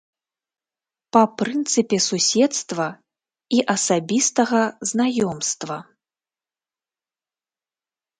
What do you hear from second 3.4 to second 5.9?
і асабістага знаёмства.